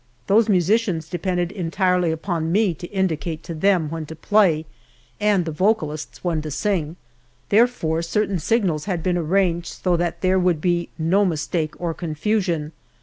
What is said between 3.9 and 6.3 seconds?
when to play and the vocalists